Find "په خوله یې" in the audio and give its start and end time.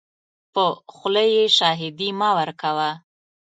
0.53-1.45